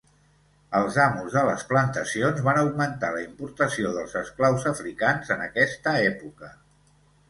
Els 0.79 0.95
amos 1.03 1.35
de 1.35 1.43
les 1.49 1.65
plantacions 1.73 2.41
van 2.49 2.61
augmentar 2.63 3.13
la 3.19 3.23
importació 3.29 3.95
dels 4.01 4.19
esclaus 4.27 4.69
africans 4.77 5.35
en 5.39 5.49
aquesta 5.49 5.99
època. 6.13 6.57